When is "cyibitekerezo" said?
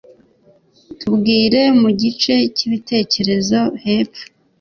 2.55-3.59